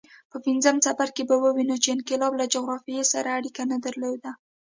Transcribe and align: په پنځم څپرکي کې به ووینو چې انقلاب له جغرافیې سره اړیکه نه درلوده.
په 0.31 0.37
پنځم 0.45 0.75
څپرکي 0.85 1.13
کې 1.23 1.27
به 1.29 1.35
ووینو 1.43 1.75
چې 1.83 1.89
انقلاب 1.95 2.33
له 2.39 2.45
جغرافیې 2.53 3.03
سره 3.13 3.29
اړیکه 3.37 3.63
نه 3.71 3.77
درلوده. 3.85 4.31